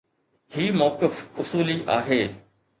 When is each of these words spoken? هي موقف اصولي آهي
هي 0.51 0.71
موقف 0.71 1.39
اصولي 1.39 1.89
آهي 1.89 2.35